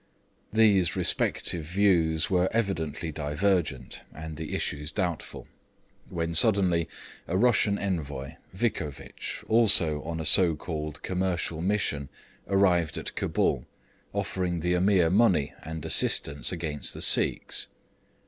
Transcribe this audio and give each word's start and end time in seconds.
These 0.51 0.95
respective 0.95 1.63
views 1.63 2.27
were 2.27 2.49
evidently 2.51 3.11
divergent 3.11 4.01
and 4.11 4.35
the 4.35 4.55
issues 4.55 4.91
doubtful; 4.91 5.47
when 6.09 6.33
suddenly 6.33 6.89
a 7.27 7.37
Russian 7.37 7.77
Envoy 7.77 8.33
(Vicovitch), 8.51 9.43
also 9.47 10.01
on 10.01 10.19
a 10.19 10.25
so 10.25 10.55
called 10.55 11.03
commercial 11.03 11.61
mission, 11.61 12.09
arrived 12.47 12.97
at 12.97 13.13
Cabul, 13.15 13.67
offering 14.11 14.61
the 14.61 14.73
Ameer 14.73 15.11
money 15.11 15.53
and 15.61 15.85
assistance 15.85 16.51
against 16.51 16.95
the 16.95 17.01
Sikhs. 17.03 17.67